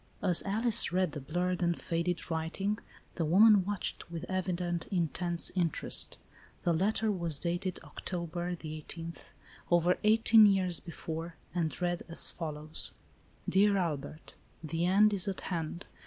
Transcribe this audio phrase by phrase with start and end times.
[0.23, 2.79] As Alice read the blurred and faded writing,
[3.13, 6.17] the woman watched, with evident, intense interest.
[6.63, 8.31] The letter was dated Oct.—,
[8.63, 9.13] 18—,
[9.69, 12.93] over eighteen years before, and read as follows:"
[13.47, 14.33] Dear Albert:
[14.63, 15.85] "The end is at hand.